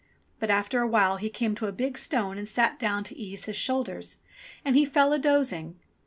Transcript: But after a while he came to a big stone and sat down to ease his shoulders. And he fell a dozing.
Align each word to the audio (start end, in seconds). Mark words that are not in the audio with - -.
But 0.39 0.49
after 0.49 0.81
a 0.81 0.87
while 0.87 1.17
he 1.17 1.29
came 1.29 1.53
to 1.53 1.67
a 1.67 1.71
big 1.71 1.95
stone 1.95 2.39
and 2.39 2.47
sat 2.49 2.79
down 2.79 3.03
to 3.03 3.15
ease 3.15 3.45
his 3.45 3.55
shoulders. 3.55 4.17
And 4.65 4.75
he 4.75 4.83
fell 4.83 5.13
a 5.13 5.19
dozing. 5.19 5.77